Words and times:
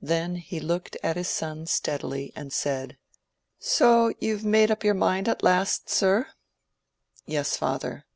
Then 0.00 0.36
he 0.36 0.60
looked 0.60 0.96
at 1.02 1.16
his 1.18 1.28
son 1.28 1.66
steadily, 1.66 2.32
and 2.34 2.54
said— 2.54 2.96
"So 3.58 4.14
you've 4.18 4.42
made 4.42 4.70
up 4.70 4.82
your 4.82 4.94
mind 4.94 5.28
at 5.28 5.42
last, 5.42 5.90
sir?" 5.90 6.26
"Yes, 7.26 7.54
father." 7.54 8.06